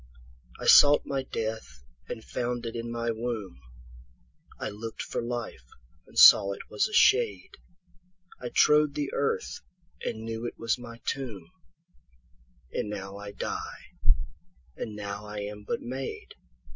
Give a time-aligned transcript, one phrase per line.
[0.59, 5.67] 13I sought my death and found it in my womb,14I lookt for life
[6.07, 9.59] and saw it was a shade,15I trode the earth
[10.03, 13.91] and knew it was my tomb,16And now I die,
[14.75, 16.33] and now I am but made.